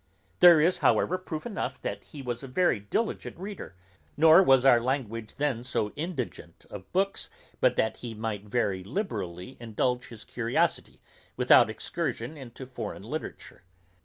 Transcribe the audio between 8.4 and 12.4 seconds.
very liberally indulge his curiosity without excursion